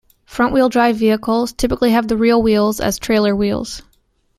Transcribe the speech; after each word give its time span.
Front-wheel 0.25 0.69
drive 0.69 0.95
vehicles 0.95 1.53
typically 1.53 1.91
have 1.91 2.07
the 2.07 2.17
rear 2.17 2.35
wheels 2.35 2.79
as 2.79 2.97
trailer 2.97 3.35
wheels. 3.35 3.83